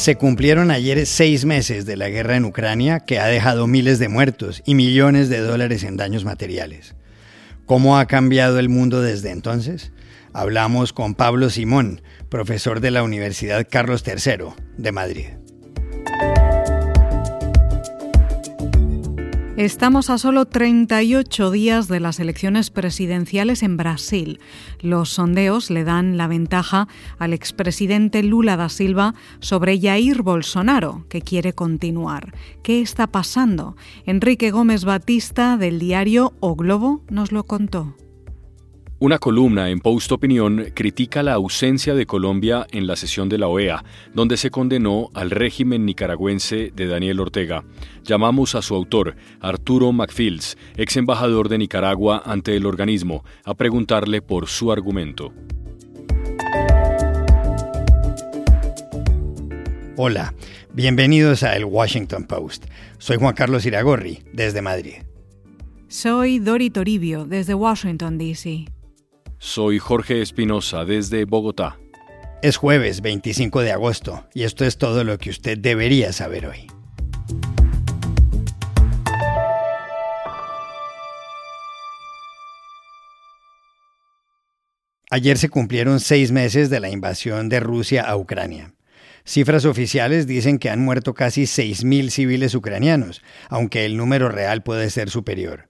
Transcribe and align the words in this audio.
Se 0.00 0.16
cumplieron 0.16 0.70
ayer 0.70 1.04
seis 1.04 1.44
meses 1.44 1.84
de 1.84 1.94
la 1.94 2.08
guerra 2.08 2.34
en 2.36 2.46
Ucrania 2.46 3.00
que 3.00 3.18
ha 3.18 3.26
dejado 3.26 3.66
miles 3.66 3.98
de 3.98 4.08
muertos 4.08 4.62
y 4.64 4.74
millones 4.74 5.28
de 5.28 5.40
dólares 5.40 5.84
en 5.84 5.98
daños 5.98 6.24
materiales. 6.24 6.94
¿Cómo 7.66 7.98
ha 7.98 8.06
cambiado 8.06 8.58
el 8.58 8.70
mundo 8.70 9.02
desde 9.02 9.30
entonces? 9.30 9.92
Hablamos 10.32 10.94
con 10.94 11.14
Pablo 11.14 11.50
Simón, 11.50 12.00
profesor 12.30 12.80
de 12.80 12.92
la 12.92 13.02
Universidad 13.02 13.66
Carlos 13.70 14.02
III 14.06 14.54
de 14.78 14.90
Madrid. 14.92 15.26
Estamos 19.60 20.08
a 20.08 20.16
solo 20.16 20.46
38 20.46 21.50
días 21.50 21.86
de 21.86 22.00
las 22.00 22.18
elecciones 22.18 22.70
presidenciales 22.70 23.62
en 23.62 23.76
Brasil. 23.76 24.40
Los 24.80 25.10
sondeos 25.10 25.68
le 25.68 25.84
dan 25.84 26.16
la 26.16 26.28
ventaja 26.28 26.88
al 27.18 27.34
expresidente 27.34 28.22
Lula 28.22 28.56
da 28.56 28.70
Silva 28.70 29.14
sobre 29.40 29.78
Jair 29.78 30.22
Bolsonaro, 30.22 31.04
que 31.10 31.20
quiere 31.20 31.52
continuar. 31.52 32.32
¿Qué 32.62 32.80
está 32.80 33.06
pasando? 33.06 33.76
Enrique 34.06 34.50
Gómez 34.50 34.86
Batista 34.86 35.58
del 35.58 35.78
diario 35.78 36.32
O 36.40 36.56
Globo 36.56 37.02
nos 37.10 37.30
lo 37.30 37.44
contó. 37.44 37.94
Una 39.02 39.18
columna 39.18 39.70
en 39.70 39.80
Post 39.80 40.12
Opinión 40.12 40.72
critica 40.74 41.22
la 41.22 41.32
ausencia 41.32 41.94
de 41.94 42.04
Colombia 42.04 42.66
en 42.70 42.86
la 42.86 42.96
sesión 42.96 43.30
de 43.30 43.38
la 43.38 43.48
OEA, 43.48 43.82
donde 44.12 44.36
se 44.36 44.50
condenó 44.50 45.08
al 45.14 45.30
régimen 45.30 45.86
nicaragüense 45.86 46.70
de 46.76 46.86
Daniel 46.86 47.20
Ortega. 47.20 47.64
Llamamos 48.04 48.54
a 48.54 48.60
su 48.60 48.74
autor, 48.74 49.16
Arturo 49.40 49.90
McFields, 49.92 50.58
ex 50.76 50.98
embajador 50.98 51.48
de 51.48 51.56
Nicaragua 51.56 52.22
ante 52.26 52.54
el 52.54 52.66
organismo, 52.66 53.24
a 53.42 53.54
preguntarle 53.54 54.20
por 54.20 54.48
su 54.48 54.70
argumento. 54.70 55.32
Hola, 59.96 60.34
bienvenidos 60.74 61.42
a 61.42 61.56
El 61.56 61.64
Washington 61.64 62.24
Post. 62.24 62.66
Soy 62.98 63.16
Juan 63.16 63.34
Carlos 63.34 63.64
Iragorri, 63.64 64.22
desde 64.34 64.60
Madrid. 64.60 64.96
Soy 65.88 66.38
Dori 66.38 66.68
Toribio, 66.68 67.24
desde 67.24 67.54
Washington, 67.54 68.18
D.C. 68.18 68.66
Soy 69.42 69.78
Jorge 69.78 70.20
Espinosa 70.20 70.84
desde 70.84 71.24
Bogotá. 71.24 71.78
Es 72.42 72.58
jueves 72.58 73.00
25 73.00 73.62
de 73.62 73.72
agosto 73.72 74.28
y 74.34 74.42
esto 74.42 74.66
es 74.66 74.76
todo 74.76 75.02
lo 75.02 75.16
que 75.16 75.30
usted 75.30 75.56
debería 75.56 76.12
saber 76.12 76.44
hoy. 76.44 76.66
Ayer 85.10 85.38
se 85.38 85.48
cumplieron 85.48 86.00
seis 86.00 86.32
meses 86.32 86.68
de 86.68 86.80
la 86.80 86.90
invasión 86.90 87.48
de 87.48 87.60
Rusia 87.60 88.02
a 88.02 88.18
Ucrania. 88.18 88.74
Cifras 89.24 89.64
oficiales 89.64 90.26
dicen 90.26 90.58
que 90.58 90.68
han 90.68 90.84
muerto 90.84 91.14
casi 91.14 91.44
6.000 91.44 92.10
civiles 92.10 92.54
ucranianos, 92.54 93.22
aunque 93.48 93.86
el 93.86 93.96
número 93.96 94.28
real 94.28 94.62
puede 94.62 94.90
ser 94.90 95.08
superior. 95.08 95.69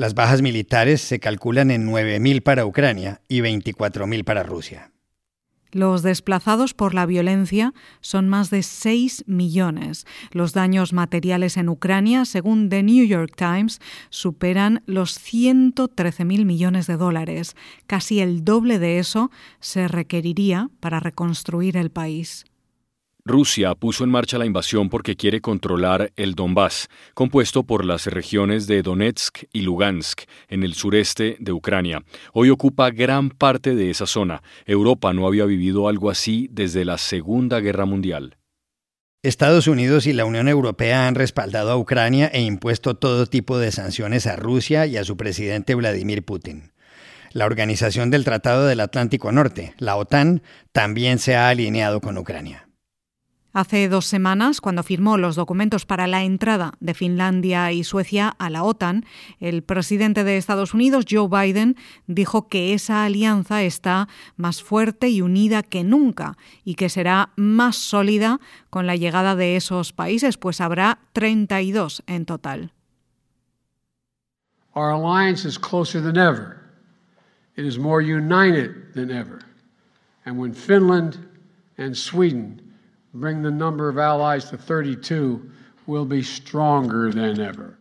Las 0.00 0.14
bajas 0.14 0.40
militares 0.40 1.02
se 1.02 1.20
calculan 1.20 1.70
en 1.70 1.86
9.000 1.86 2.42
para 2.42 2.64
Ucrania 2.64 3.20
y 3.28 3.40
24.000 3.40 4.24
para 4.24 4.42
Rusia. 4.42 4.92
Los 5.72 6.02
desplazados 6.02 6.72
por 6.72 6.94
la 6.94 7.04
violencia 7.04 7.74
son 8.00 8.26
más 8.26 8.48
de 8.48 8.62
6 8.62 9.24
millones. 9.26 10.06
Los 10.32 10.54
daños 10.54 10.94
materiales 10.94 11.58
en 11.58 11.68
Ucrania, 11.68 12.24
según 12.24 12.70
The 12.70 12.82
New 12.82 13.04
York 13.04 13.34
Times, 13.36 13.78
superan 14.08 14.82
los 14.86 15.20
113.000 15.20 16.46
millones 16.46 16.86
de 16.86 16.96
dólares. 16.96 17.54
Casi 17.86 18.20
el 18.20 18.42
doble 18.42 18.78
de 18.78 19.00
eso 19.00 19.30
se 19.58 19.86
requeriría 19.86 20.70
para 20.80 21.00
reconstruir 21.00 21.76
el 21.76 21.90
país. 21.90 22.46
Rusia 23.30 23.76
puso 23.76 24.02
en 24.02 24.10
marcha 24.10 24.38
la 24.38 24.44
invasión 24.44 24.88
porque 24.88 25.14
quiere 25.14 25.40
controlar 25.40 26.12
el 26.16 26.34
Donbass, 26.34 26.88
compuesto 27.14 27.62
por 27.62 27.84
las 27.84 28.06
regiones 28.06 28.66
de 28.66 28.82
Donetsk 28.82 29.44
y 29.52 29.60
Lugansk, 29.60 30.22
en 30.48 30.64
el 30.64 30.74
sureste 30.74 31.36
de 31.38 31.52
Ucrania. 31.52 32.02
Hoy 32.32 32.50
ocupa 32.50 32.90
gran 32.90 33.30
parte 33.30 33.76
de 33.76 33.88
esa 33.88 34.06
zona. 34.06 34.42
Europa 34.66 35.12
no 35.12 35.28
había 35.28 35.44
vivido 35.44 35.86
algo 35.86 36.10
así 36.10 36.48
desde 36.50 36.84
la 36.84 36.98
Segunda 36.98 37.60
Guerra 37.60 37.84
Mundial. 37.84 38.36
Estados 39.22 39.68
Unidos 39.68 40.08
y 40.08 40.12
la 40.12 40.24
Unión 40.24 40.48
Europea 40.48 41.06
han 41.06 41.14
respaldado 41.14 41.70
a 41.70 41.76
Ucrania 41.76 42.26
e 42.32 42.42
impuesto 42.42 42.96
todo 42.96 43.26
tipo 43.26 43.58
de 43.58 43.70
sanciones 43.70 44.26
a 44.26 44.34
Rusia 44.34 44.86
y 44.86 44.96
a 44.96 45.04
su 45.04 45.16
presidente 45.16 45.76
Vladimir 45.76 46.24
Putin. 46.24 46.72
La 47.32 47.46
Organización 47.46 48.10
del 48.10 48.24
Tratado 48.24 48.66
del 48.66 48.80
Atlántico 48.80 49.30
Norte, 49.30 49.74
la 49.78 49.94
OTAN, 49.94 50.42
también 50.72 51.20
se 51.20 51.36
ha 51.36 51.48
alineado 51.48 52.00
con 52.00 52.18
Ucrania. 52.18 52.66
Hace 53.52 53.88
dos 53.88 54.06
semanas, 54.06 54.60
cuando 54.60 54.84
firmó 54.84 55.16
los 55.16 55.34
documentos 55.34 55.84
para 55.84 56.06
la 56.06 56.22
entrada 56.22 56.74
de 56.78 56.94
Finlandia 56.94 57.72
y 57.72 57.82
Suecia 57.82 58.28
a 58.38 58.48
la 58.48 58.62
OTAN, 58.62 59.04
el 59.40 59.64
presidente 59.64 60.22
de 60.22 60.36
Estados 60.36 60.72
Unidos, 60.72 61.04
Joe 61.10 61.28
Biden, 61.28 61.76
dijo 62.06 62.46
que 62.46 62.74
esa 62.74 63.04
alianza 63.04 63.64
está 63.64 64.06
más 64.36 64.62
fuerte 64.62 65.08
y 65.08 65.20
unida 65.20 65.64
que 65.64 65.82
nunca 65.82 66.36
y 66.62 66.76
que 66.76 66.88
será 66.88 67.30
más 67.34 67.74
sólida 67.74 68.38
con 68.70 68.86
la 68.86 68.94
llegada 68.94 69.34
de 69.34 69.56
esos 69.56 69.92
países, 69.92 70.36
pues 70.36 70.60
habrá 70.60 71.00
32 71.12 72.04
en 72.06 72.26
total. 72.26 72.72
Our 74.76 74.92
alliance 74.92 75.44
is 75.44 75.58
closer 75.58 76.00
than 76.00 76.16
ever. 76.16 76.60
It 77.56 77.64
is 77.64 77.76
more 77.76 78.00
united 78.00 78.92
than 78.94 79.10
ever. 79.10 79.40
And 80.24 80.38
when 80.38 80.54
Finland 80.54 81.18
and 81.76 81.96
Sweden 81.96 82.69
bring 83.12 83.42
the 83.42 83.50
number 83.50 83.88
of 83.88 83.98
allies 83.98 84.50
to 84.50 84.56
32, 84.56 85.40
will 85.86 86.06
be 86.06 86.22
stronger 86.22 87.10
than 87.12 87.40
ever. 87.40 87.76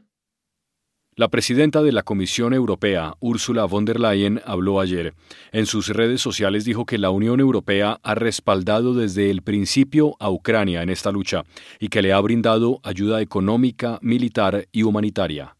La 1.15 1.27
presidenta 1.27 1.83
de 1.83 1.91
la 1.91 2.03
Comisión 2.03 2.53
Europea, 2.53 3.13
Ursula 3.19 3.65
von 3.65 3.83
der 3.83 3.99
Leyen, 3.99 4.41
habló 4.45 4.79
ayer. 4.79 5.13
En 5.51 5.65
sus 5.65 5.89
redes 5.89 6.21
sociales 6.21 6.63
dijo 6.63 6.85
que 6.85 6.97
la 6.97 7.09
Unión 7.09 7.41
Europea 7.41 7.99
ha 8.01 8.15
respaldado 8.15 8.93
desde 8.93 9.29
el 9.29 9.41
principio 9.41 10.15
a 10.19 10.31
Ucrania 10.31 10.81
en 10.81 10.89
esta 10.89 11.11
lucha 11.11 11.43
y 11.77 11.89
que 11.89 12.01
le 12.01 12.13
ha 12.13 12.21
brindado 12.21 12.79
ayuda 12.83 13.19
económica, 13.19 13.99
militar 14.01 14.69
y 14.71 14.83
humanitaria. 14.83 15.57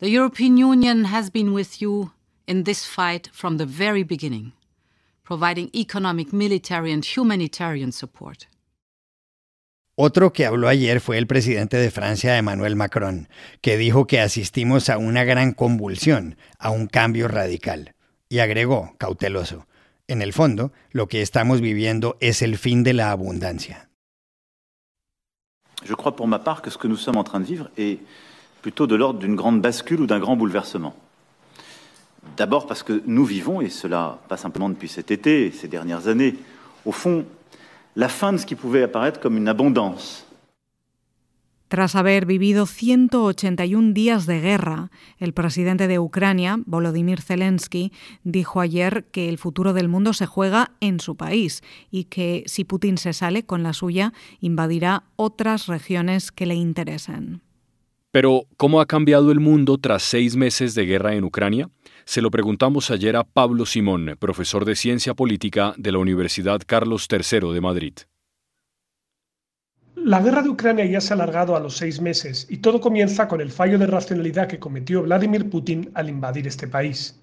The 0.00 0.10
European 0.10 0.62
Union 0.62 1.04
has 1.04 1.30
been 1.30 1.50
with 1.54 1.78
you 1.78 2.10
in 2.48 2.64
this 2.64 2.84
fight 2.84 3.28
from 3.32 3.58
the 3.58 3.66
very 3.66 4.02
beginning 4.02 4.57
providing 5.28 5.68
economic, 5.74 6.32
military 6.32 6.90
and 6.90 7.04
humanitarian 7.04 7.92
support. 7.92 8.46
Otro 9.94 10.32
que 10.32 10.46
habló 10.46 10.68
ayer 10.68 11.00
fue 11.00 11.18
el 11.18 11.26
presidente 11.26 11.76
de 11.76 11.90
Francia, 11.90 12.38
Emmanuel 12.38 12.76
Macron, 12.76 13.28
que 13.60 13.76
dijo 13.76 14.06
que 14.06 14.20
asistimos 14.20 14.88
a 14.88 14.96
una 14.96 15.24
gran 15.24 15.52
convulsión, 15.52 16.36
a 16.58 16.70
un 16.70 16.86
cambio 16.86 17.28
radical. 17.28 17.94
Y 18.30 18.38
agregó, 18.38 18.94
cauteloso, 18.96 19.66
en 20.06 20.22
el 20.22 20.32
fondo, 20.32 20.72
lo 20.92 21.08
que 21.08 21.20
estamos 21.20 21.60
viviendo 21.60 22.16
es 22.20 22.40
el 22.40 22.56
fin 22.56 22.82
de 22.82 22.94
la 22.94 23.10
abundancia. 23.10 23.88
Je 25.84 25.94
crois 25.94 26.16
pour 26.16 26.26
ma 26.26 26.42
part 26.42 26.62
que 26.62 26.70
ce 26.70 26.78
que 26.78 26.88
nous 26.88 26.96
sommes 26.96 27.18
en 27.18 27.24
train 27.24 27.40
de 27.40 27.46
vivre 27.46 27.70
est 27.76 27.98
plutôt 28.62 28.86
de 28.86 28.96
l'ordre 28.96 29.20
d'une 29.20 29.36
grande 29.36 29.60
bascule 29.60 30.00
ou 30.00 30.06
d'un 30.06 30.20
grand 30.20 30.36
bouleversement. 30.36 30.94
D'abord 32.36 32.66
parce 32.66 32.82
que 32.82 33.02
nous 33.06 33.24
vivons, 33.24 33.60
et 33.60 33.68
cela 33.68 34.18
pas 34.28 34.36
simplement 34.36 34.68
depuis 34.68 34.88
cet 34.88 35.10
été, 35.10 35.50
ces 35.50 35.68
dernières 35.68 36.08
années, 36.08 36.34
au 36.84 36.92
fond, 36.92 37.24
la 37.96 38.08
fin 38.08 38.32
de 38.32 38.38
ce 38.38 38.46
qui 38.46 38.54
pouvait 38.54 38.82
apparaître 38.82 39.20
comme 39.20 39.36
une 39.36 39.48
abondance. 39.48 40.24
Tras 41.68 41.96
haber 41.96 42.24
vivido 42.24 42.64
181 42.64 43.92
días 43.92 44.24
de 44.24 44.40
guerra, 44.40 44.90
el 45.18 45.34
presidente 45.34 45.86
de 45.86 45.98
Ucrania, 45.98 46.60
Volodymyr 46.64 47.20
Zelensky, 47.20 47.92
dijo 48.24 48.60
ayer 48.60 49.04
que 49.12 49.28
el 49.28 49.36
futuro 49.36 49.74
del 49.74 49.88
mundo 49.88 50.14
se 50.14 50.24
juega 50.24 50.70
en 50.80 50.98
su 50.98 51.16
país 51.16 51.62
y 51.90 52.04
que 52.04 52.42
si 52.46 52.64
Putin 52.64 52.96
se 52.96 53.12
sale 53.12 53.42
con 53.44 53.62
la 53.62 53.74
suya, 53.74 54.14
invadirá 54.40 55.02
otras 55.16 55.66
regiones 55.66 56.32
que 56.32 56.46
le 56.46 56.54
interesen. 56.54 57.42
Pero, 58.18 58.48
¿cómo 58.56 58.80
ha 58.80 58.86
cambiado 58.86 59.30
el 59.30 59.38
mundo 59.38 59.78
tras 59.78 60.02
seis 60.02 60.34
meses 60.34 60.74
de 60.74 60.84
guerra 60.86 61.14
en 61.14 61.22
Ucrania? 61.22 61.70
Se 62.04 62.20
lo 62.20 62.32
preguntamos 62.32 62.90
ayer 62.90 63.14
a 63.14 63.22
Pablo 63.22 63.64
Simón, 63.64 64.16
profesor 64.18 64.64
de 64.64 64.74
Ciencia 64.74 65.14
Política 65.14 65.72
de 65.76 65.92
la 65.92 65.98
Universidad 65.98 66.60
Carlos 66.66 67.06
III 67.08 67.52
de 67.52 67.60
Madrid. 67.60 67.92
La 69.94 70.18
guerra 70.20 70.42
de 70.42 70.48
Ucrania 70.48 70.84
ya 70.84 71.00
se 71.00 71.12
ha 71.12 71.14
alargado 71.14 71.54
a 71.54 71.60
los 71.60 71.76
seis 71.76 72.00
meses 72.00 72.48
y 72.50 72.56
todo 72.56 72.80
comienza 72.80 73.28
con 73.28 73.40
el 73.40 73.52
fallo 73.52 73.78
de 73.78 73.86
racionalidad 73.86 74.48
que 74.48 74.58
cometió 74.58 75.04
Vladimir 75.04 75.48
Putin 75.48 75.88
al 75.94 76.10
invadir 76.10 76.48
este 76.48 76.66
país. 76.66 77.20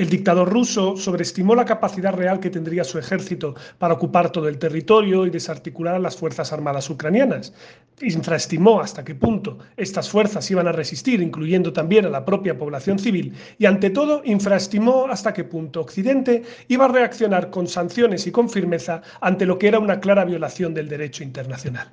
El 0.00 0.08
dictador 0.08 0.48
ruso 0.48 0.96
sobreestimó 0.96 1.54
la 1.54 1.66
capacidad 1.66 2.14
real 2.14 2.40
que 2.40 2.48
tendría 2.48 2.84
su 2.84 2.98
ejército 2.98 3.54
para 3.76 3.92
ocupar 3.92 4.32
todo 4.32 4.48
el 4.48 4.58
territorio 4.58 5.26
y 5.26 5.30
desarticular 5.30 5.94
a 5.94 5.98
las 5.98 6.16
Fuerzas 6.16 6.54
Armadas 6.54 6.88
ucranianas. 6.88 7.52
Infraestimó 8.00 8.80
hasta 8.80 9.04
qué 9.04 9.14
punto 9.14 9.58
estas 9.76 10.08
fuerzas 10.08 10.50
iban 10.50 10.66
a 10.66 10.72
resistir, 10.72 11.20
incluyendo 11.20 11.74
también 11.74 12.06
a 12.06 12.08
la 12.08 12.24
propia 12.24 12.56
población 12.56 12.98
civil, 12.98 13.34
y 13.58 13.66
ante 13.66 13.90
todo 13.90 14.22
infraestimó 14.24 15.04
hasta 15.10 15.34
qué 15.34 15.44
punto 15.44 15.82
Occidente 15.82 16.44
iba 16.68 16.86
a 16.86 16.88
reaccionar 16.88 17.50
con 17.50 17.66
sanciones 17.66 18.26
y 18.26 18.30
con 18.30 18.48
firmeza 18.48 19.02
ante 19.20 19.44
lo 19.44 19.58
que 19.58 19.68
era 19.68 19.80
una 19.80 20.00
clara 20.00 20.24
violación 20.24 20.72
del 20.72 20.88
derecho 20.88 21.24
internacional. 21.24 21.90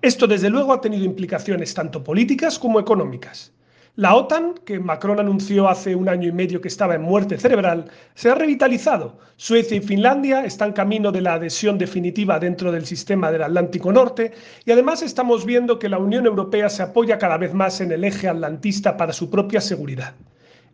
Esto 0.00 0.26
desde 0.26 0.48
luego 0.48 0.72
ha 0.72 0.80
tenido 0.80 1.04
implicaciones 1.04 1.74
tanto 1.74 2.02
políticas 2.02 2.58
como 2.58 2.80
económicas. 2.80 3.52
La 3.96 4.14
OTAN, 4.14 4.54
que 4.64 4.80
Macron 4.80 5.20
anunció 5.20 5.68
hace 5.68 5.94
un 5.94 6.08
año 6.08 6.26
y 6.26 6.32
medio 6.32 6.62
que 6.62 6.68
estaba 6.68 6.94
en 6.94 7.02
muerte 7.02 7.36
cerebral, 7.36 7.90
se 8.14 8.30
ha 8.30 8.34
revitalizado. 8.34 9.18
Suecia 9.36 9.76
y 9.76 9.80
Finlandia 9.80 10.46
están 10.46 10.72
camino 10.72 11.12
de 11.12 11.20
la 11.20 11.34
adhesión 11.34 11.76
definitiva 11.76 12.38
dentro 12.38 12.72
del 12.72 12.86
sistema 12.86 13.30
del 13.30 13.42
Atlántico 13.42 13.92
Norte 13.92 14.32
y 14.64 14.72
además 14.72 15.02
estamos 15.02 15.44
viendo 15.44 15.78
que 15.78 15.90
la 15.90 15.98
Unión 15.98 16.24
Europea 16.24 16.70
se 16.70 16.82
apoya 16.82 17.18
cada 17.18 17.36
vez 17.36 17.52
más 17.52 17.82
en 17.82 17.92
el 17.92 18.04
eje 18.04 18.28
atlantista 18.28 18.96
para 18.96 19.12
su 19.12 19.28
propia 19.28 19.60
seguridad. 19.60 20.14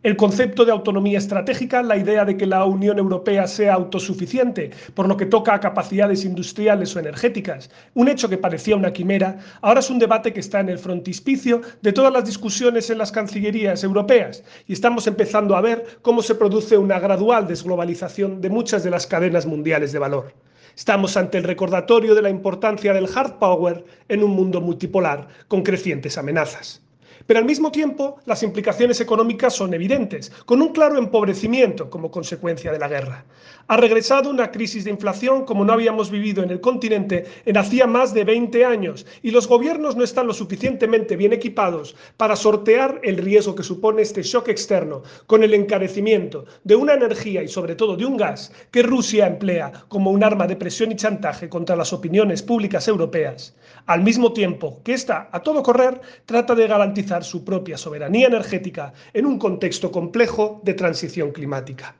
El 0.01 0.15
concepto 0.15 0.63
de 0.63 0.71
autonomía 0.71 1.17
estratégica, 1.17 1.83
la 1.83 1.97
idea 1.97 2.23
de 2.23 2.37
que 2.37 2.45
la 2.45 2.63
Unión 2.63 2.97
Europea 2.99 3.45
sea 3.47 3.73
autosuficiente 3.73 4.71
por 4.93 5.09
lo 5.09 5.17
que 5.17 5.25
toca 5.25 5.53
a 5.53 5.59
capacidades 5.59 6.23
industriales 6.23 6.95
o 6.95 6.99
energéticas, 6.99 7.69
un 7.95 8.07
hecho 8.07 8.29
que 8.29 8.37
parecía 8.37 8.77
una 8.77 8.93
quimera, 8.93 9.39
ahora 9.59 9.81
es 9.81 9.89
un 9.89 9.99
debate 9.99 10.31
que 10.31 10.39
está 10.39 10.61
en 10.61 10.69
el 10.69 10.79
frontispicio 10.79 11.59
de 11.81 11.91
todas 11.91 12.13
las 12.13 12.23
discusiones 12.23 12.89
en 12.89 12.97
las 12.97 13.11
cancillerías 13.11 13.83
europeas 13.83 14.41
y 14.67 14.71
estamos 14.71 15.05
empezando 15.05 15.57
a 15.57 15.61
ver 15.61 15.99
cómo 16.01 16.21
se 16.21 16.35
produce 16.35 16.77
una 16.77 16.97
gradual 16.97 17.45
desglobalización 17.45 18.39
de 18.39 18.49
muchas 18.49 18.85
de 18.85 18.91
las 18.91 19.05
cadenas 19.05 19.45
mundiales 19.45 19.91
de 19.91 19.99
valor. 19.99 20.33
Estamos 20.77 21.17
ante 21.17 21.39
el 21.39 21.43
recordatorio 21.43 22.15
de 22.15 22.21
la 22.21 22.29
importancia 22.29 22.93
del 22.93 23.09
hard 23.13 23.37
power 23.37 23.83
en 24.07 24.23
un 24.23 24.31
mundo 24.31 24.61
multipolar 24.61 25.27
con 25.49 25.61
crecientes 25.61 26.17
amenazas. 26.17 26.81
Pero 27.29 27.41
al 27.41 27.45
mismo 27.45 27.71
tiempo, 27.71 28.19
las 28.25 28.41
implicaciones 28.41 28.99
económicas 29.01 29.53
son 29.53 29.71
evidentes, 29.75 30.31
con 30.47 30.63
un 30.63 30.69
claro 30.69 30.97
empobrecimiento 30.97 31.87
como 31.87 32.09
consecuencia 32.09 32.71
de 32.71 32.79
la 32.79 32.87
guerra. 32.87 33.23
Ha 33.67 33.77
regresado 33.77 34.31
una 34.31 34.49
crisis 34.49 34.85
de 34.85 34.89
inflación 34.89 35.45
como 35.45 35.63
no 35.63 35.73
habíamos 35.73 36.09
vivido 36.09 36.41
en 36.41 36.49
el 36.49 36.59
continente 36.59 37.25
en 37.45 37.55
hacía 37.55 37.85
más 37.85 38.15
de 38.15 38.23
20 38.23 38.65
años 38.65 39.05
y 39.21 39.29
los 39.29 39.47
gobiernos 39.47 39.95
no 39.95 40.03
están 40.03 40.25
lo 40.25 40.33
suficientemente 40.33 41.15
bien 41.15 41.31
equipados 41.31 41.95
para 42.17 42.35
sortear 42.35 42.99
el 43.03 43.17
riesgo 43.17 43.53
que 43.53 43.61
supone 43.61 44.01
este 44.01 44.23
shock 44.23 44.47
externo 44.47 45.03
con 45.27 45.43
el 45.43 45.53
encarecimiento 45.53 46.45
de 46.63 46.77
una 46.77 46.95
energía 46.95 47.43
y 47.43 47.47
sobre 47.47 47.75
todo 47.75 47.95
de 47.95 48.05
un 48.05 48.17
gas 48.17 48.51
que 48.71 48.81
Rusia 48.81 49.27
emplea 49.27 49.71
como 49.87 50.09
un 50.09 50.23
arma 50.23 50.47
de 50.47 50.55
presión 50.55 50.91
y 50.91 50.95
chantaje 50.95 51.47
contra 51.47 51.75
las 51.75 51.93
opiniones 51.93 52.41
públicas 52.41 52.87
europeas, 52.87 53.55
al 53.85 54.01
mismo 54.01 54.33
tiempo 54.33 54.81
que 54.83 54.93
ésta, 54.93 55.29
a 55.31 55.43
todo 55.43 55.61
correr, 55.61 56.01
trata 56.25 56.55
de 56.55 56.65
garantizar 56.65 57.18
su 57.23 57.43
propia 57.43 57.77
soberanía 57.77 58.27
energética 58.27 58.93
en 59.13 59.25
un 59.25 59.37
contexto 59.37 59.91
complejo 59.91 60.61
de 60.63 60.73
transición 60.73 61.31
climática. 61.31 61.95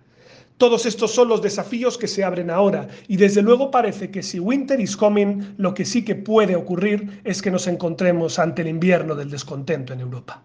Todos 0.57 0.86
estos 0.86 1.12
son 1.12 1.30
los 1.30 1.42
desafíos 1.42 1.98
que 1.98 2.07
se 2.07 2.24
abren 2.24 2.50
ahora 2.50 2.89
y 3.07 3.16
desde 3.16 3.42
luego 3.42 3.71
parece 3.71 4.12
que 4.12 4.21
si 4.21 4.39
winter 4.39 4.80
is 4.81 4.98
coming, 4.98 5.56
lo 5.57 5.74
que 5.74 5.86
sí 5.86 6.04
que 6.04 6.16
puede 6.16 6.57
ocurrir 6.57 7.21
es 7.24 7.42
que 7.42 7.50
nos 7.50 7.66
encontremos 7.68 8.39
ante 8.39 8.63
el 8.63 8.68
invierno 8.68 9.16
del 9.16 9.31
descontento 9.31 9.94
en 9.94 10.01
Europa. 10.01 10.44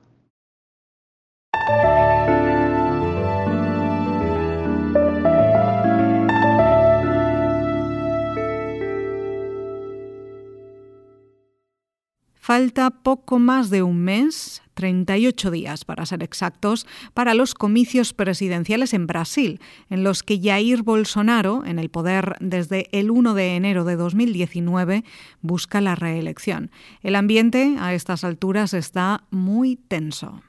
Falta 12.44 12.90
poco 12.90 13.38
más 13.38 13.70
de 13.70 13.82
un 13.82 14.04
mes 14.04 14.60
38 14.74 15.50
días 15.50 15.86
para 15.86 16.04
ser 16.04 16.22
exactos, 16.22 16.86
para 17.14 17.32
los 17.32 17.54
comicios 17.54 18.12
presidenciales 18.12 18.92
en 18.92 19.06
Brasil, 19.06 19.62
en 19.88 20.04
los 20.04 20.22
que 20.22 20.38
Jair 20.38 20.82
Bolsonaro, 20.82 21.64
en 21.64 21.78
el 21.78 21.88
poder 21.88 22.36
desde 22.40 22.88
el 22.92 23.10
1 23.10 23.32
de 23.32 23.56
enero 23.56 23.84
de 23.84 23.96
2019, 23.96 25.04
busca 25.40 25.80
la 25.80 25.94
reelección. 25.94 26.70
El 27.02 27.16
ambiente 27.16 27.76
a 27.78 27.94
estas 27.94 28.24
alturas 28.24 28.74
está 28.74 29.24
muy 29.30 29.76
tenso. 29.76 30.42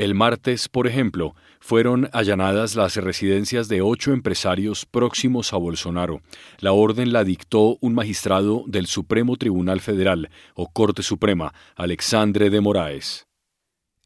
El 0.00 0.14
martes, 0.14 0.70
por 0.70 0.86
ejemplo, 0.86 1.36
fueron 1.60 2.08
allanadas 2.14 2.74
las 2.74 2.96
residencias 2.96 3.68
de 3.68 3.82
ocho 3.82 4.14
empresarios 4.14 4.86
próximos 4.86 5.52
a 5.52 5.58
Bolsonaro. 5.58 6.22
La 6.58 6.72
orden 6.72 7.12
la 7.12 7.22
dictó 7.22 7.76
un 7.82 7.92
magistrado 7.92 8.64
del 8.66 8.86
Supremo 8.86 9.36
Tribunal 9.36 9.82
Federal 9.82 10.30
o 10.54 10.72
Corte 10.72 11.02
Suprema, 11.02 11.52
Alexandre 11.76 12.48
de 12.48 12.62
Moraes. 12.62 13.26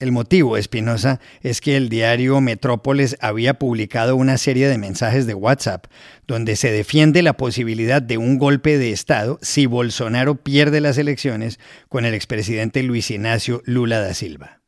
El 0.00 0.10
motivo, 0.10 0.56
Espinosa, 0.56 1.20
es 1.42 1.60
que 1.60 1.76
el 1.76 1.88
diario 1.90 2.40
Metrópolis 2.40 3.16
había 3.20 3.60
publicado 3.60 4.16
una 4.16 4.36
serie 4.36 4.66
de 4.66 4.78
mensajes 4.78 5.28
de 5.28 5.34
WhatsApp 5.34 5.86
donde 6.26 6.56
se 6.56 6.72
defiende 6.72 7.22
la 7.22 7.36
posibilidad 7.36 8.02
de 8.02 8.18
un 8.18 8.38
golpe 8.38 8.78
de 8.78 8.90
Estado 8.90 9.38
si 9.42 9.66
Bolsonaro 9.66 10.34
pierde 10.42 10.80
las 10.80 10.98
elecciones 10.98 11.60
con 11.88 12.04
el 12.04 12.14
expresidente 12.14 12.82
Luis 12.82 13.12
Ignacio 13.12 13.62
Lula 13.64 14.00
da 14.00 14.12
Silva. 14.12 14.63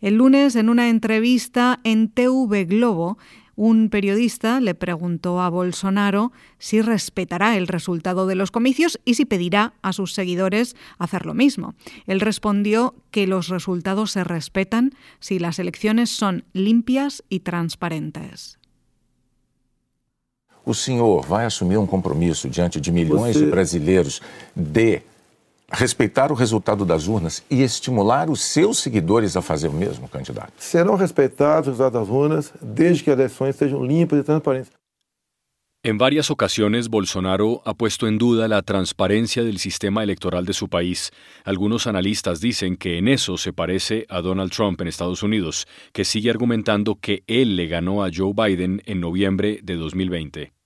El 0.00 0.14
lunes, 0.14 0.56
en 0.56 0.68
una 0.68 0.88
entrevista 0.88 1.80
en 1.84 2.08
TV 2.08 2.64
Globo, 2.64 3.18
un 3.54 3.90
periodista 3.90 4.58
le 4.58 4.74
preguntó 4.74 5.42
a 5.42 5.50
Bolsonaro 5.50 6.32
si 6.58 6.80
respetará 6.80 7.58
el 7.58 7.66
resultado 7.66 8.26
de 8.26 8.34
los 8.34 8.50
comicios 8.50 8.98
y 9.04 9.14
si 9.14 9.26
pedirá 9.26 9.74
a 9.82 9.92
sus 9.92 10.14
seguidores 10.14 10.76
hacer 10.98 11.26
lo 11.26 11.34
mismo. 11.34 11.74
Él 12.06 12.20
respondió 12.20 12.94
que 13.10 13.26
los 13.26 13.48
resultados 13.48 14.12
se 14.12 14.24
respetan 14.24 14.94
si 15.18 15.38
las 15.38 15.58
elecciones 15.58 16.08
son 16.08 16.44
limpias 16.54 17.22
y 17.28 17.40
transparentes. 17.40 18.58
O 20.64 20.74
senhor 20.74 21.26
vai 21.26 21.44
assumir 21.44 21.78
um 21.78 21.86
compromisso 21.86 22.48
diante 22.48 22.80
de 22.80 22.92
milhões 22.92 23.34
de 23.34 23.46
brasileiros 23.46 24.22
de 24.54 25.02
respeitar 25.70 26.32
o 26.32 26.34
resultado 26.34 26.84
das 26.84 27.06
urnas 27.06 27.42
e 27.50 27.62
estimular 27.62 28.28
os 28.28 28.40
seus 28.40 28.78
seguidores 28.78 29.36
a 29.36 29.42
fazer 29.42 29.68
o 29.68 29.72
mesmo, 29.72 30.08
candidato? 30.08 30.52
Serão 30.58 30.96
respeitados 30.96 31.68
os 31.68 31.78
resultados 31.78 32.08
das 32.08 32.08
urnas 32.08 32.52
desde 32.60 33.04
que 33.04 33.10
as 33.10 33.18
eleições 33.18 33.56
sejam 33.56 33.84
limpas 33.84 34.18
e 34.18 34.22
transparentes. 34.22 34.80
En 35.82 35.96
varias 35.96 36.30
ocasiones, 36.30 36.88
Bolsonaro 36.90 37.62
ha 37.64 37.72
puesto 37.72 38.06
en 38.06 38.18
duda 38.18 38.48
la 38.48 38.60
transparencia 38.60 39.42
del 39.42 39.56
sistema 39.56 40.02
electoral 40.02 40.44
de 40.44 40.52
su 40.52 40.68
país. 40.68 41.10
Algunos 41.42 41.86
analistas 41.86 42.42
dicen 42.42 42.76
que 42.76 42.98
en 42.98 43.08
eso 43.08 43.38
se 43.38 43.54
parece 43.54 44.04
a 44.10 44.20
Donald 44.20 44.52
Trump 44.52 44.78
en 44.82 44.88
Estados 44.88 45.22
Unidos, 45.22 45.66
que 45.94 46.04
sigue 46.04 46.28
argumentando 46.28 46.96
que 46.96 47.22
él 47.26 47.56
le 47.56 47.66
ganó 47.66 48.04
a 48.04 48.10
Joe 48.14 48.34
Biden 48.34 48.82
en 48.84 49.00
noviembre 49.00 49.60
de 49.62 49.76
2020. 49.76 50.59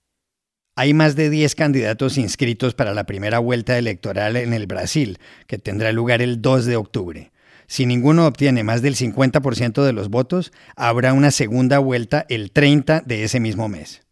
Hay 0.77 0.93
más 0.93 1.15
de 1.15 1.29
10 1.29 1.55
candidatos 1.55 2.17
inscritos 2.17 2.73
para 2.73 2.93
la 2.93 3.05
primera 3.05 3.39
vuelta 3.39 3.77
electoral 3.77 4.35
en 4.35 4.51
el 4.51 4.67
Brasil, 4.67 5.19
que 5.47 5.57
tendrá 5.57 5.93
lugar 5.93 6.21
el 6.21 6.41
2 6.41 6.65
de 6.65 6.75
octubre. 6.75 7.31
Si 7.65 7.85
ninguno 7.85 8.27
obtiene 8.27 8.65
más 8.65 8.81
del 8.81 8.97
50% 8.97 9.85
de 9.85 9.93
los 9.93 10.09
votos, 10.09 10.51
habrá 10.75 11.13
una 11.13 11.31
segunda 11.31 11.79
vuelta 11.79 12.25
el 12.27 12.51
30 12.51 13.03
de 13.05 13.23
ese 13.23 13.39
mismo 13.39 13.69
mes. 13.69 14.04